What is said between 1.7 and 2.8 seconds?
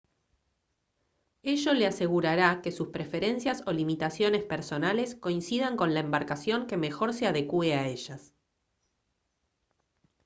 le asegurará que